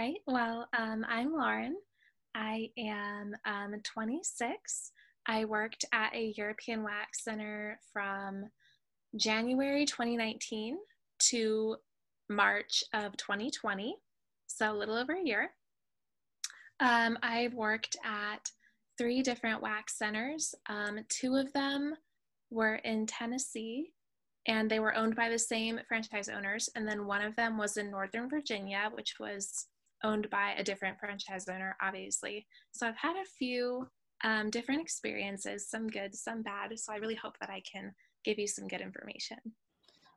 [0.00, 0.22] right.
[0.26, 1.76] Well, um, I'm Lauren.
[2.34, 4.92] I am um, 26.
[5.26, 8.46] I worked at a European Wax Center from
[9.16, 10.78] January 2019
[11.28, 11.76] to
[12.30, 13.94] March of 2020,
[14.46, 15.50] so a little over a year.
[16.80, 18.48] Um, I've worked at
[18.96, 20.54] three different wax centers.
[20.70, 21.92] Um, two of them
[22.50, 23.92] were in Tennessee
[24.46, 26.70] and they were owned by the same franchise owners.
[26.74, 29.66] And then one of them was in Northern Virginia, which was
[30.04, 32.46] owned by a different franchise owner, obviously.
[32.72, 33.88] So I've had a few
[34.24, 36.78] um, different experiences, some good, some bad.
[36.78, 37.92] So I really hope that I can
[38.24, 39.38] give you some good information.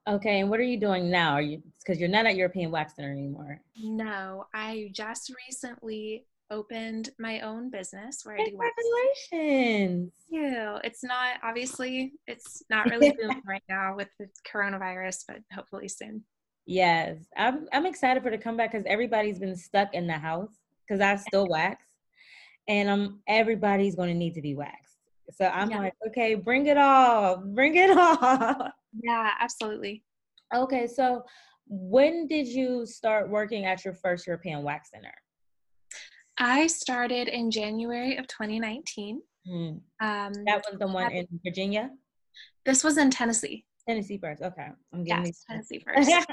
[0.07, 1.33] Okay, and what are you doing now?
[1.33, 3.61] Are you because you're not at European Wax Center anymore?
[3.77, 8.75] No, I just recently opened my own business where I do wax.
[9.31, 10.11] Congratulations!
[10.29, 10.77] You.
[10.83, 16.25] It's not obviously it's not really booming right now with the coronavirus, but hopefully soon.
[16.65, 20.51] Yes, I'm I'm excited for the comeback because everybody's been stuck in the house
[20.87, 21.83] because I still wax,
[22.67, 24.97] and um everybody's going to need to be waxed.
[25.31, 25.79] So I'm yeah.
[25.79, 28.69] like, okay, bring it all, bring it all.
[29.01, 30.03] Yeah, absolutely.
[30.55, 31.23] Okay, so
[31.67, 35.13] when did you start working at your first European Wax Center?
[36.37, 39.21] I started in January of 2019.
[39.47, 39.81] Mm.
[39.99, 41.89] Um, that was the one in Virginia.
[42.65, 43.65] This was in Tennessee.
[43.87, 44.41] Tennessee first.
[44.41, 46.09] Okay, I'm getting yes, Tennessee first.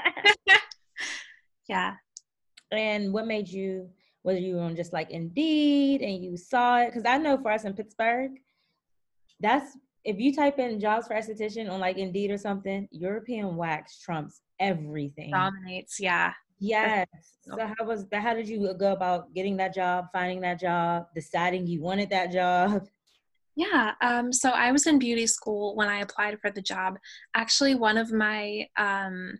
[1.69, 1.95] yeah.
[2.71, 3.89] And what made you?
[4.23, 6.87] Was you were on just like Indeed and you saw it?
[6.87, 8.31] Because I know for us in Pittsburgh,
[9.39, 13.99] that's if you type in jobs for esthetician on like Indeed or something, European wax
[13.99, 15.31] trumps everything.
[15.31, 16.33] Dominates, yeah.
[16.59, 17.07] Yes.
[17.41, 18.21] So how was that?
[18.21, 22.31] How did you go about getting that job, finding that job, deciding you wanted that
[22.31, 22.87] job?
[23.55, 23.93] Yeah.
[24.01, 26.97] Um, so I was in beauty school when I applied for the job.
[27.35, 29.39] Actually, one of my um,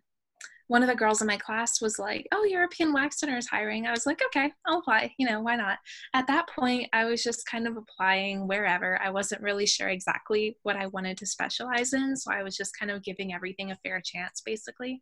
[0.67, 3.87] one of the girls in my class was like, "Oh, European Wax Center is hiring."
[3.87, 5.79] I was like, "Okay, I'll apply." You know, why not?
[6.13, 8.99] At that point, I was just kind of applying wherever.
[9.01, 12.77] I wasn't really sure exactly what I wanted to specialize in, so I was just
[12.77, 15.01] kind of giving everything a fair chance, basically.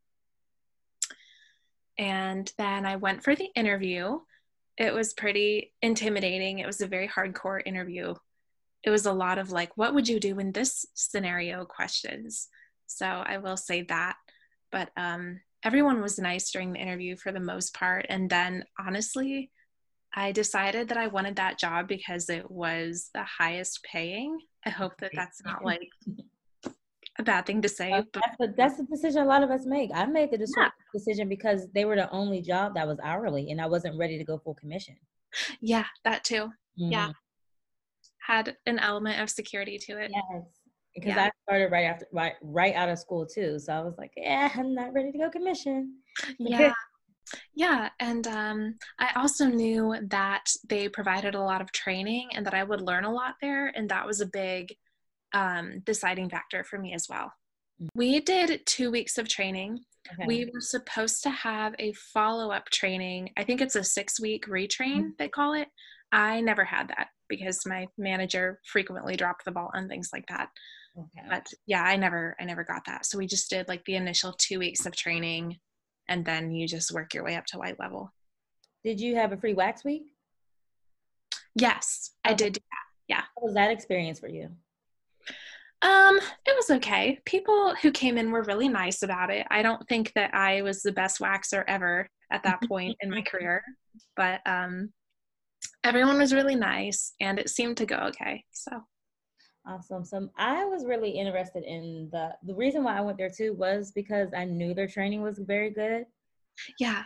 [2.00, 4.20] And then I went for the interview.
[4.78, 6.60] It was pretty intimidating.
[6.60, 8.16] It was a very hardcore interview.
[8.84, 12.48] It was a lot of like, what would you do in this scenario questions?
[12.88, 14.16] So I will say that.
[14.72, 18.06] But um, everyone was nice during the interview for the most part.
[18.10, 19.52] And then honestly,
[20.14, 24.40] I decided that I wanted that job because it was the highest paying.
[24.66, 25.88] I hope that that's not like
[27.18, 27.92] a bad thing to say.
[27.92, 29.92] But that's, a, that's the decision a lot of us make.
[29.94, 30.70] I made the yeah.
[30.94, 34.24] decision because they were the only job that was hourly and I wasn't ready to
[34.24, 34.96] go full commission.
[35.62, 36.46] Yeah, that too.
[36.80, 36.92] Mm-hmm.
[36.92, 37.12] Yeah.
[38.30, 40.12] Had an element of security to it.
[40.14, 40.44] Yes
[41.00, 41.26] because yeah.
[41.26, 43.60] I started right after right right out of school too.
[43.60, 45.96] So I was like, yeah, I'm not ready to go commission.
[46.40, 46.74] Yeah.
[47.54, 52.56] yeah, and um, I also knew that they provided a lot of training and that
[52.56, 54.76] I would learn a lot there, and that was a big
[55.34, 57.32] um, deciding factor for me as well.
[57.82, 57.88] Mm.
[57.94, 59.80] We did two weeks of training.
[60.12, 60.26] Okay.
[60.26, 63.30] We were supposed to have a follow up training.
[63.38, 65.10] I think it's a six week retrain, mm-hmm.
[65.20, 65.68] they call it.
[66.12, 70.50] I never had that because my manager frequently dropped the ball on things like that.
[70.98, 71.28] Okay.
[71.30, 73.06] But yeah, I never I never got that.
[73.06, 75.58] So we just did like the initial 2 weeks of training
[76.08, 78.12] and then you just work your way up to white level.
[78.84, 80.04] Did you have a free wax week?
[81.56, 82.34] Yes, okay.
[82.34, 82.58] I did.
[83.08, 83.22] Yeah.
[83.22, 84.50] How was that experience for you?
[85.82, 87.20] Um, it was okay.
[87.26, 89.48] People who came in were really nice about it.
[89.50, 93.22] I don't think that I was the best waxer ever at that point in my
[93.22, 93.64] career,
[94.16, 94.92] but um
[95.84, 98.44] everyone was really nice and it seemed to go okay.
[98.52, 98.84] So
[99.68, 100.04] Awesome.
[100.04, 103.92] So I was really interested in the the reason why I went there too was
[103.92, 106.06] because I knew their training was very good.
[106.80, 107.04] Yeah.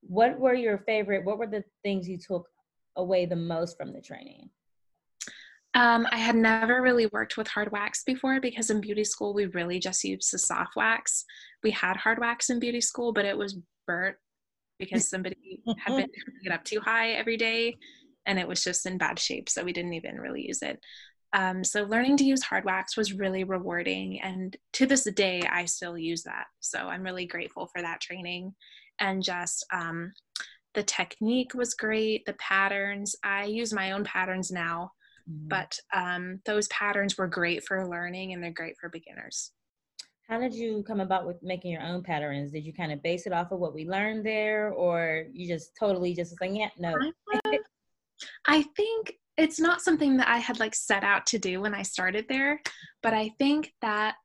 [0.00, 1.24] What were your favorite?
[1.24, 2.48] What were the things you took
[2.96, 4.48] away the most from the training?
[5.74, 9.46] Um, I had never really worked with hard wax before because in beauty school we
[9.46, 11.24] really just used the soft wax.
[11.62, 14.16] We had hard wax in beauty school, but it was burnt
[14.78, 17.76] because somebody had been turning it up too high every day
[18.28, 19.48] and it was just in bad shape.
[19.48, 20.78] So we didn't even really use it.
[21.32, 24.20] Um, so learning to use hard wax was really rewarding.
[24.20, 26.44] And to this day, I still use that.
[26.60, 28.54] So I'm really grateful for that training.
[29.00, 30.12] And just um,
[30.74, 33.16] the technique was great, the patterns.
[33.24, 34.92] I use my own patterns now,
[35.28, 35.48] mm-hmm.
[35.48, 39.52] but um, those patterns were great for learning and they're great for beginners.
[40.28, 42.52] How did you come about with making your own patterns?
[42.52, 45.70] Did you kind of base it off of what we learned there, or you just
[45.80, 46.94] totally just like, yeah, no?
[48.46, 51.82] I think it's not something that I had like set out to do when I
[51.82, 52.60] started there,
[53.02, 54.16] but I think that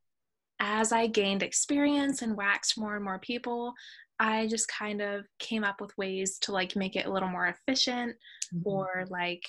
[0.60, 3.74] as I gained experience and waxed more and more people,
[4.19, 7.48] I just kind of came up with ways to like make it a little more
[7.48, 8.16] efficient
[8.54, 8.68] mm-hmm.
[8.68, 9.42] or like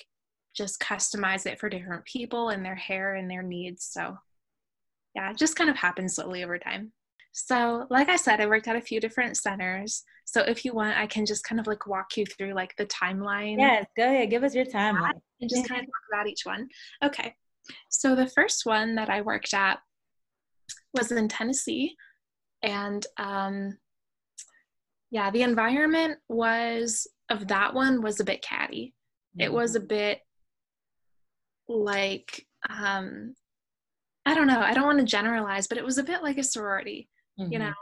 [0.55, 3.85] just customize it for different people and their hair and their needs.
[3.85, 4.17] So,
[5.15, 6.91] yeah, it just kind of happened slowly over time.
[7.37, 10.03] So, like I said, I worked at a few different centers.
[10.23, 12.85] So, if you want, I can just kind of like walk you through like the
[12.85, 13.57] timeline.
[13.59, 14.29] Yes, go ahead.
[14.29, 15.19] Give us your timeline.
[15.41, 16.69] And just kind of talk about each one.
[17.03, 17.35] Okay.
[17.89, 19.79] So, the first one that I worked at
[20.93, 21.97] was in Tennessee.
[22.63, 23.79] And um,
[25.11, 28.93] yeah, the environment was of that one was a bit catty.
[29.37, 29.41] Mm-hmm.
[29.41, 29.87] It was a mm-hmm.
[29.87, 30.19] bit
[31.67, 33.35] like um
[34.25, 36.43] I don't know, I don't want to generalize, but it was a bit like a
[36.43, 37.09] sorority.
[37.39, 37.51] Mm-hmm.
[37.51, 37.73] You know,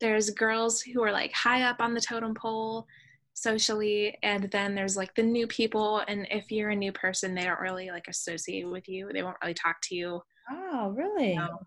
[0.00, 2.86] there's girls who are like high up on the totem pole
[3.34, 7.44] socially and then there's like the new people and if you're a new person they
[7.44, 10.20] don't really like associate with you they won't really talk to you
[10.50, 11.58] oh really you know?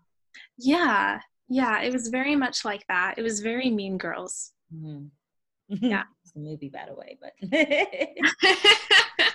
[0.58, 5.06] yeah yeah it was very much like that it was very mean girls mm-hmm.
[5.84, 7.32] yeah it's a movie by the way but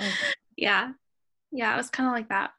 [0.00, 0.08] okay.
[0.56, 0.92] yeah
[1.54, 2.50] yeah, it was kind of like that.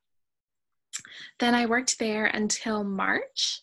[1.39, 3.62] Then I worked there until March.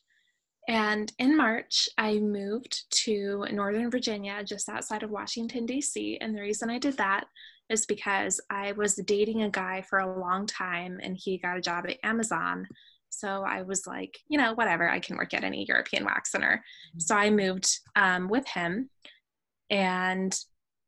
[0.69, 6.19] And in March, I moved to Northern Virginia, just outside of Washington, D.C.
[6.21, 7.25] And the reason I did that
[7.69, 11.63] is because I was dating a guy for a long time and he got a
[11.63, 12.67] job at Amazon.
[13.09, 16.63] So I was like, you know, whatever, I can work at any European wax center.
[16.91, 17.01] Mm-hmm.
[17.01, 18.89] So I moved um, with him.
[19.69, 20.39] And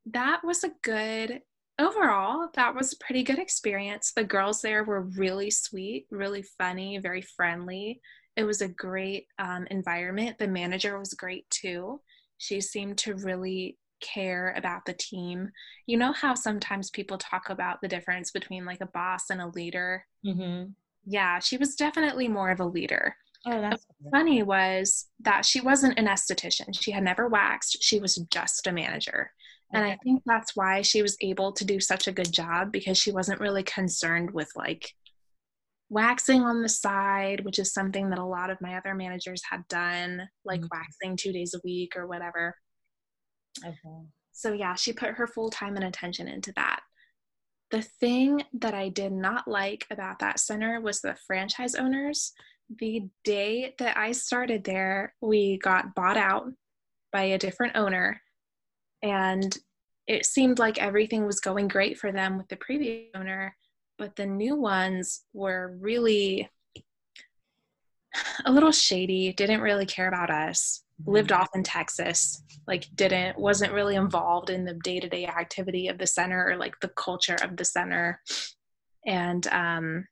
[0.06, 1.40] that was a good
[1.80, 4.12] overall, that was a pretty good experience.
[4.14, 8.00] The girls there were really sweet, really funny, very friendly.
[8.36, 10.38] It was a great um, environment.
[10.38, 12.00] The manager was great too.
[12.38, 15.50] She seemed to really care about the team.
[15.86, 19.48] You know how sometimes people talk about the difference between like a boss and a
[19.48, 20.04] leader?
[20.26, 20.70] Mm-hmm.
[21.06, 23.16] Yeah, she was definitely more of a leader.
[23.46, 26.74] Oh, that's funny was that she wasn't an esthetician.
[26.78, 27.82] She had never waxed.
[27.82, 29.30] She was just a manager.
[29.72, 32.96] And I think that's why she was able to do such a good job because
[32.96, 34.92] she wasn't really concerned with like
[35.88, 39.66] waxing on the side, which is something that a lot of my other managers had
[39.68, 40.78] done, like mm-hmm.
[40.78, 42.54] waxing two days a week or whatever.
[43.64, 44.06] Okay.
[44.32, 46.80] So, yeah, she put her full time and attention into that.
[47.70, 52.32] The thing that I did not like about that center was the franchise owners.
[52.78, 56.46] The day that I started there, we got bought out
[57.12, 58.20] by a different owner
[59.02, 59.56] and
[60.06, 63.54] it seemed like everything was going great for them with the previous owner
[63.98, 66.48] but the new ones were really
[68.44, 71.12] a little shady didn't really care about us mm-hmm.
[71.12, 76.06] lived off in texas like didn't wasn't really involved in the day-to-day activity of the
[76.06, 78.20] center or like the culture of the center
[79.06, 80.06] and um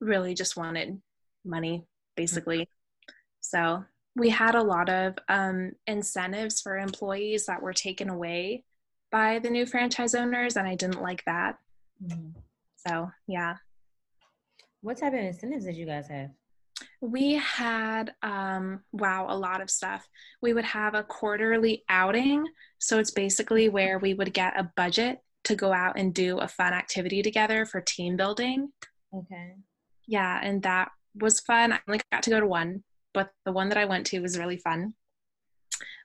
[0.00, 1.00] really just wanted
[1.44, 1.84] money
[2.16, 3.12] basically mm-hmm.
[3.40, 3.84] so
[4.16, 8.64] we had a lot of um, incentives for employees that were taken away
[9.12, 11.58] by the new franchise owners, and I didn't like that.
[12.02, 12.40] Mm-hmm.
[12.76, 13.56] So, yeah.
[14.82, 16.30] What type of incentives did you guys have?
[17.00, 20.08] We had, um, wow, a lot of stuff.
[20.42, 22.46] We would have a quarterly outing.
[22.78, 26.48] So, it's basically where we would get a budget to go out and do a
[26.48, 28.72] fun activity together for team building.
[29.14, 29.54] Okay.
[30.06, 31.72] Yeah, and that was fun.
[31.72, 32.82] I only got to go to one
[33.16, 34.92] but the one that I went to was really fun.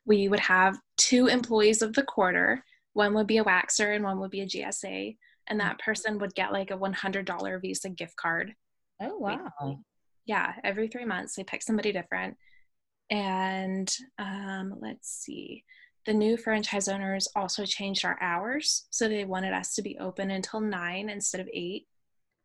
[0.05, 2.63] We would have two employees of the quarter.
[2.93, 5.17] One would be a waxer and one would be a GSA.
[5.51, 8.55] And that person would get like a $100 Visa gift card.
[8.99, 9.79] Oh, wow.
[10.25, 12.37] Yeah, every three months they pick somebody different.
[13.11, 15.63] And um, let's see,
[16.07, 18.87] the new franchise owners also changed our hours.
[18.89, 21.85] So they wanted us to be open until nine instead of eight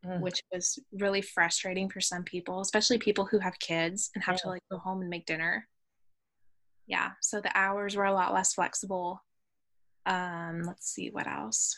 [0.06, 0.20] mm.
[0.20, 4.42] which was really frustrating for some people, especially people who have kids and have yeah.
[4.42, 5.66] to like go home and make dinner.
[6.86, 9.22] Yeah, so the hours were a lot less flexible.
[10.04, 11.76] Um, let's see what else.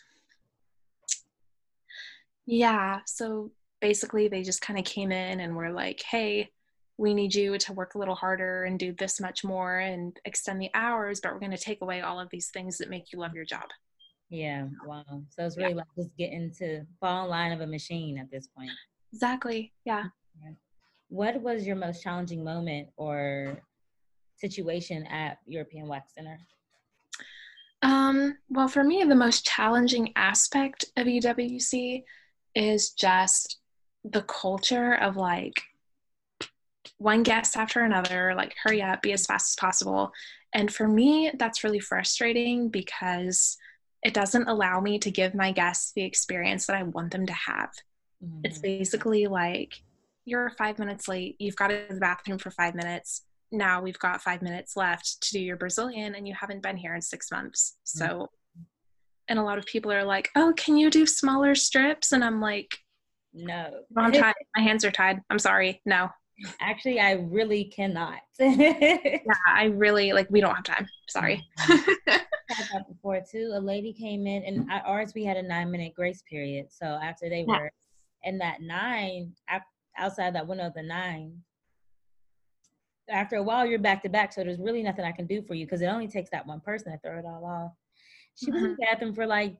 [2.50, 3.50] Yeah, so
[3.83, 6.49] basically they just kind of came in and were like, hey,
[6.97, 10.59] we need you to work a little harder and do this much more and extend
[10.59, 13.19] the hours, but we're going to take away all of these things that make you
[13.19, 13.64] love your job.
[14.31, 15.05] Yeah, wow.
[15.28, 15.76] So it's really yeah.
[15.76, 18.71] like just getting to fall in line of a machine at this point.
[19.12, 19.75] Exactly.
[19.85, 20.05] Yeah.
[21.11, 23.59] What was your most challenging moment or
[24.37, 26.38] situation at European Wax Center?
[27.83, 32.05] Um, well, for me, the most challenging aspect of EWC
[32.59, 33.59] is just
[34.03, 35.62] the culture of like
[36.99, 40.11] one guest after another, like hurry up, be as fast as possible.
[40.53, 43.57] And for me, that's really frustrating because
[44.03, 47.33] it doesn't allow me to give my guests the experience that I want them to
[47.33, 47.71] have.
[48.25, 48.41] Mm-hmm.
[48.43, 49.81] It's basically like
[50.25, 53.23] you're five minutes late, you've got to go to the bathroom for five minutes.
[53.50, 56.95] now we've got five minutes left to do your Brazilian and you haven't been here
[56.95, 57.77] in six months.
[57.85, 58.25] So, mm-hmm.
[59.28, 62.12] And a lot of people are like, oh, can you do smaller strips?
[62.12, 62.78] And I'm like,
[63.35, 63.80] no.
[63.97, 64.35] I'm tied.
[64.56, 65.20] My hands are tied.
[65.30, 65.80] I'm sorry.
[65.85, 66.08] No.
[66.61, 68.20] Actually, I really cannot.
[68.38, 69.18] yeah,
[69.49, 70.28] I really like.
[70.30, 70.88] We don't have time.
[71.08, 71.44] Sorry.
[71.58, 73.52] Had that before too.
[73.54, 76.66] A lady came in, and at ours we had a nine minute grace period.
[76.70, 77.58] So after they yeah.
[77.58, 77.73] were
[78.23, 79.35] in that nine,
[79.99, 81.42] outside that window of the nine,
[83.11, 84.32] after a while you're back to back.
[84.32, 86.61] So there's really nothing I can do for you because it only takes that one
[86.61, 87.73] person to throw it all off.
[88.38, 88.83] She was in the mm-hmm.
[88.92, 89.57] bathroom for like,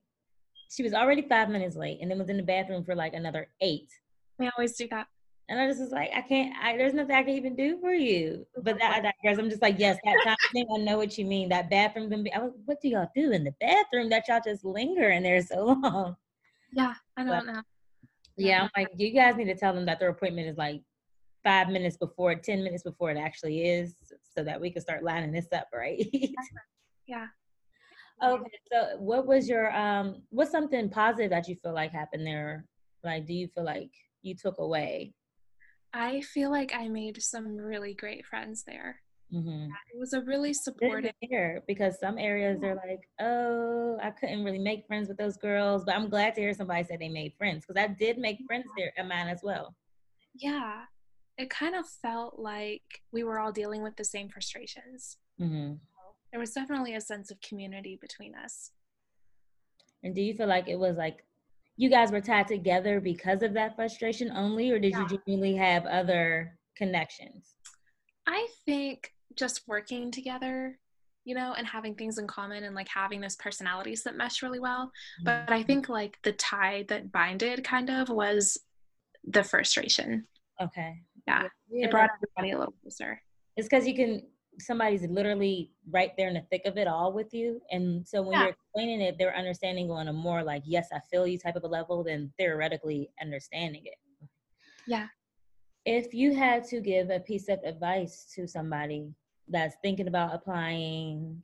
[0.71, 3.49] she was already five minutes late, and then was in the bathroom for like another
[3.61, 3.91] eight.
[4.39, 5.09] We always do that.
[5.49, 7.93] And I just was like, I can't, I, there's nothing I can even do for
[7.93, 8.47] you.
[8.63, 9.39] But that, I digress.
[9.39, 11.49] I'm just like, yes, that time thing, I know what you mean.
[11.49, 14.43] That bathroom can be, I was, what do y'all do in the bathroom that y'all
[14.45, 16.17] just linger in there so long?
[16.75, 17.63] Yeah, I don't but, know.
[18.37, 20.83] Yeah, I'm like, you guys need to tell them that their appointment is like
[21.43, 23.95] five minutes before, 10 minutes before it actually is,
[24.37, 26.07] so that we can start lining this up, right?
[27.07, 27.27] yeah.
[28.23, 32.67] Okay, so what was your, um, what's something positive that you feel like happened there?
[33.05, 33.91] Like, do you feel like
[34.23, 35.15] you took away
[35.93, 39.01] I feel like I made some really great friends there.
[39.33, 39.69] Mm-hmm.
[39.93, 44.59] It was a really supportive here because some areas they're like, oh, I couldn't really
[44.59, 47.65] make friends with those girls, but I'm glad to hear somebody say they made friends
[47.67, 49.75] because I did make friends there at mine as well.
[50.35, 50.83] Yeah,
[51.37, 52.83] it kind of felt like
[53.13, 55.19] we were all dealing with the same frustrations.
[55.41, 55.75] Mm-hmm.
[56.31, 58.71] There was definitely a sense of community between us.
[60.03, 61.25] And do you feel like it was like
[61.77, 65.01] you guys were tied together because of that frustration only, or did yeah.
[65.03, 67.55] you genuinely have other connections?
[68.27, 70.79] I think just working together,
[71.25, 74.59] you know, and having things in common and like having those personalities that mesh really
[74.59, 74.87] well.
[74.87, 75.25] Mm-hmm.
[75.25, 78.59] But I think like the tie that binded kind of was
[79.25, 80.27] the frustration.
[80.61, 81.03] Okay.
[81.27, 81.45] Yeah.
[81.71, 83.23] yeah it brought everybody a little closer.
[83.57, 84.23] It's because you can
[84.61, 87.61] somebody's literally right there in the thick of it all with you.
[87.71, 88.41] And so when yeah.
[88.43, 91.65] you're explaining it, they're understanding on a more like, yes, I feel you type of
[91.65, 94.29] a level than theoretically understanding it.
[94.87, 95.07] Yeah.
[95.85, 99.15] If you had to give a piece of advice to somebody
[99.49, 101.43] that's thinking about applying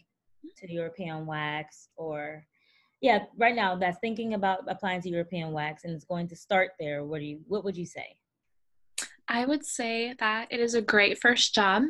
[0.59, 2.45] to European wax or
[3.01, 6.71] yeah, right now that's thinking about applying to European wax and it's going to start
[6.79, 8.17] there, what do you what would you say?
[9.29, 11.85] I would say that it is a great first job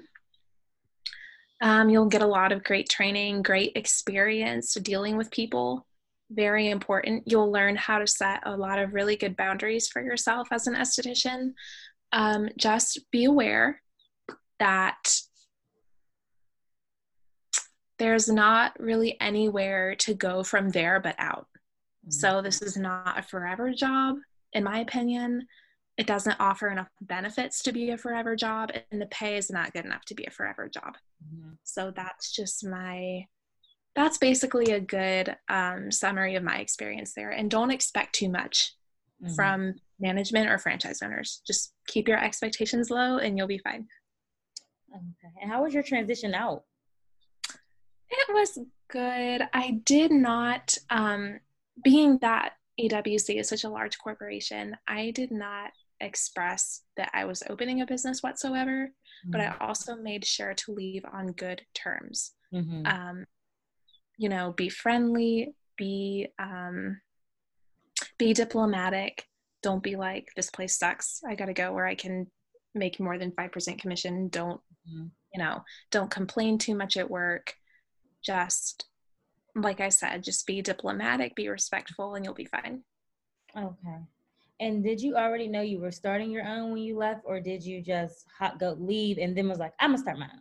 [1.60, 5.86] um, you'll get a lot of great training, great experience dealing with people.
[6.30, 7.24] Very important.
[7.26, 10.74] You'll learn how to set a lot of really good boundaries for yourself as an
[10.74, 11.52] esthetician.
[12.12, 13.80] Um, just be aware
[14.58, 15.16] that
[17.98, 21.46] there's not really anywhere to go from there but out.
[22.06, 22.10] Mm-hmm.
[22.10, 24.16] So, this is not a forever job,
[24.52, 25.46] in my opinion
[25.96, 29.72] it doesn't offer enough benefits to be a forever job and the pay is not
[29.72, 30.96] good enough to be a forever job.
[31.24, 31.52] Mm-hmm.
[31.62, 33.26] so that's just my
[33.94, 37.30] that's basically a good um, summary of my experience there.
[37.30, 38.74] And don't expect too much
[39.22, 39.34] mm-hmm.
[39.34, 41.40] from management or franchise owners.
[41.46, 43.86] Just keep your expectations low and you'll be fine.
[44.92, 45.32] Okay.
[45.40, 46.64] And how was your transition out?
[48.10, 48.58] It was
[48.88, 49.42] good.
[49.52, 51.38] I did not um,
[51.82, 55.70] being that EWC is such a large corporation, I did not
[56.04, 59.30] express that I was opening a business whatsoever, mm-hmm.
[59.30, 59.64] but I mm-hmm.
[59.64, 62.32] also made sure to leave on good terms.
[62.52, 62.86] Mm-hmm.
[62.86, 63.24] Um,
[64.16, 67.00] you know, be friendly, be um,
[68.18, 69.24] be diplomatic.
[69.62, 71.20] Don't be like this place sucks.
[71.28, 72.26] I got to go where I can
[72.74, 74.28] make more than five percent commission.
[74.28, 75.06] Don't mm-hmm.
[75.32, 75.62] you know?
[75.90, 77.54] Don't complain too much at work.
[78.24, 78.86] Just
[79.54, 82.82] like I said, just be diplomatic, be respectful, and you'll be fine.
[83.56, 83.98] Okay.
[84.60, 87.64] And did you already know you were starting your own when you left, or did
[87.64, 90.40] you just hot go leave and then was like, I'm gonna start my own?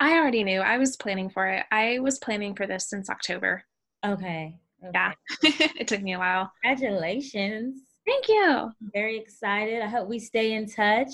[0.00, 0.60] I already knew.
[0.60, 1.64] I was planning for it.
[1.70, 3.64] I was planning for this since October.
[4.04, 4.56] Okay.
[4.84, 4.90] okay.
[4.94, 5.12] Yeah.
[5.42, 6.52] it took me a while.
[6.62, 7.80] Congratulations.
[8.06, 8.46] Thank you.
[8.46, 9.82] I'm very excited.
[9.82, 11.10] I hope we stay in touch.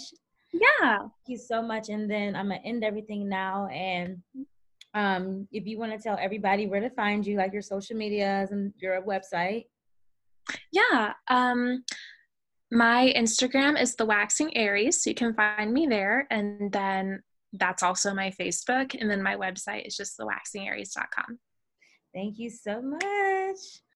[0.53, 0.99] Yeah.
[0.99, 1.89] Thank you so much.
[1.89, 3.67] And then I'm gonna end everything now.
[3.69, 4.23] And
[4.95, 8.53] um, if you want to tell everybody where to find you, like your social medias
[8.53, 9.65] and your website.
[10.73, 11.15] Yeah.
[11.29, 11.85] Um,
[12.71, 16.27] my Instagram is the Waxing Aries, so you can find me there.
[16.31, 17.23] And then
[17.53, 19.01] that's also my Facebook.
[19.01, 21.39] And then my website is just thewaxingaries.com.
[22.13, 23.59] Thank you so much.